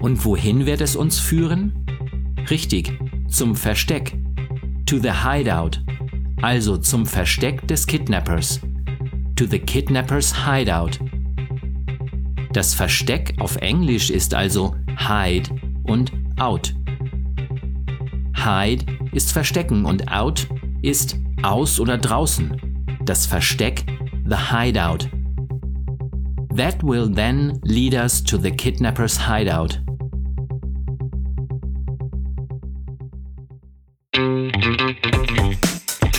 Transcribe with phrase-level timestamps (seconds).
[0.00, 1.74] Und wohin wird es uns führen?
[2.48, 4.16] Richtig, zum Versteck.
[4.86, 5.84] To the hideout.
[6.42, 8.60] Also zum Versteck des Kidnappers.
[9.36, 10.98] To the kidnappers hideout.
[12.52, 15.50] Das Versteck auf Englisch ist also hide
[15.84, 16.74] und out.
[18.36, 20.46] Hide ist verstecken und out
[20.82, 22.60] ist aus oder draußen.
[23.04, 23.84] Das Versteck,
[24.24, 25.08] the hideout.
[26.56, 29.80] That will then lead us to the kidnapper's hideout.